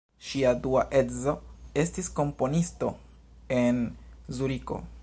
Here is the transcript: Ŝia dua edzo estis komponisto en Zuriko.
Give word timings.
Ŝia 0.27 0.53
dua 0.63 0.85
edzo 1.01 1.35
estis 1.83 2.09
komponisto 2.21 2.91
en 3.61 3.85
Zuriko. 4.39 4.83